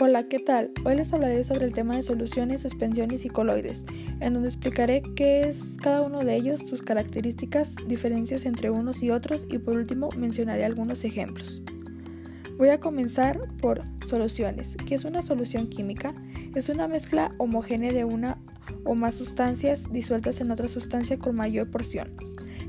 [0.00, 0.72] Hola, ¿qué tal?
[0.84, 3.84] Hoy les hablaré sobre el tema de soluciones, suspensiones y coloides,
[4.18, 9.12] en donde explicaré qué es cada uno de ellos, sus características, diferencias entre unos y
[9.12, 11.62] otros y por último mencionaré algunos ejemplos.
[12.58, 14.76] Voy a comenzar por soluciones.
[14.84, 16.12] ¿Qué es una solución química?
[16.56, 18.38] Es una mezcla homogénea de una
[18.84, 22.16] o más sustancias disueltas en otra sustancia con mayor porción.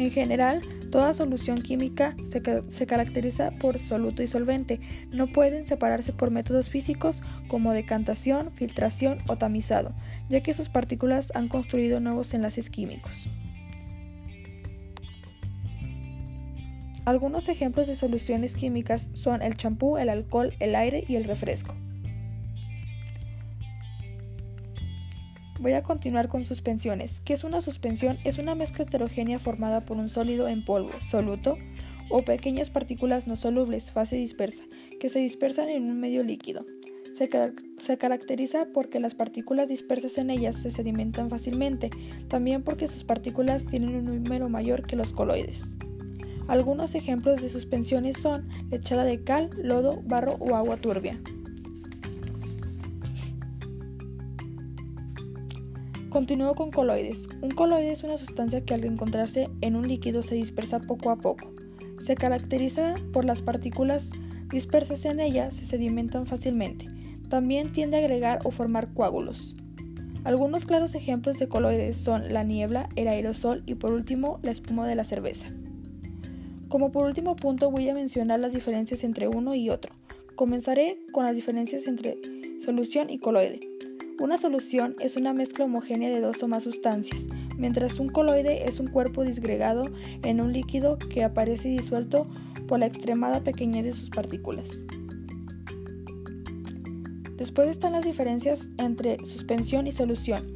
[0.00, 4.80] En general, toda solución química se, caracteriza por soluto y solvente.
[5.10, 9.92] No pueden separarse por métodos físicos como decantación, filtración o tamizado,
[10.30, 13.28] ya que sus partículas han construido nuevos enlaces químicos.
[17.04, 21.74] Algunos ejemplos de soluciones químicas son el champú, el alcohol, el aire y el refresco.
[25.60, 27.20] Voy a continuar con suspensiones.
[27.20, 28.16] ¿Qué es una suspensión?
[28.24, 31.58] Es una mezcla heterogénea formada por un sólido en polvo, soluto,
[32.08, 34.64] o pequeñas partículas no solubles, fase dispersa,
[34.98, 36.64] que se dispersan en un medio líquido.
[37.12, 37.28] Se,
[37.76, 41.90] se, caracteriza porque las partículas dispersas en ellas se sedimentan fácilmente,
[42.28, 45.76] también porque sus partículas tienen un número mayor que los coloides.
[46.48, 51.20] Algunos ejemplos de suspensiones son lechada de cal, lodo, barro o agua turbia.
[56.10, 57.28] Continúo con coloides.
[57.40, 61.16] Un coloide es una sustancia que al encontrarse en un líquido se dispersa poco a
[61.16, 61.52] poco.
[62.00, 64.10] Se caracteriza por las partículas
[64.50, 66.86] dispersas en ella se sedimentan fácilmente.
[67.28, 69.54] También tiende a agregar o formar coágulos.
[70.24, 74.88] Algunos claros ejemplos de coloides son la niebla, el aerosol y por último la espuma
[74.88, 75.48] de la cerveza.
[76.68, 79.92] Como por último punto voy a mencionar las diferencias entre uno y otro.
[80.34, 82.18] Comenzaré con las diferencias entre
[82.60, 83.69] solución y coloide.
[84.20, 87.26] Una solución es una mezcla homogénea de dos o más sustancias,
[87.56, 89.84] mientras un coloide es un cuerpo disgregado
[90.22, 92.28] en un líquido que aparece disuelto
[92.68, 94.84] por la extremada pequeñez de sus partículas.
[97.38, 100.52] Después están las diferencias entre suspensión y solución.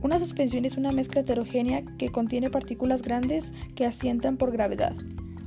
[0.00, 4.94] Una suspensión es una mezcla heterogénea que contiene partículas grandes que asientan por gravedad.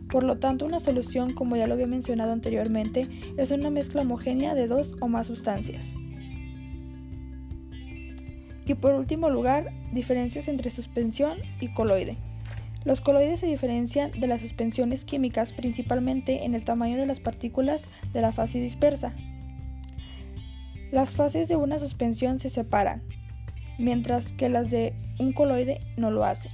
[0.10, 4.56] Por lo tanto, una solución, como ya lo había mencionado anteriormente, es una mezcla homogénea
[4.56, 5.96] de dos o más sustancias.
[8.72, 12.16] Y por último lugar, diferencias entre suspensión y coloide.
[12.86, 17.90] Los coloides se diferencian de las suspensiones químicas principalmente en el tamaño de las partículas
[18.14, 19.14] de la fase dispersa.
[20.90, 23.04] Las fases de una suspensión se separan,
[23.78, 26.54] mientras que las de un coloide no lo hacen.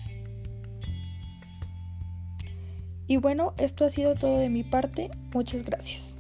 [3.05, 5.11] Y bueno, esto ha sido todo de mi parte.
[5.35, 6.16] Muchas gracias.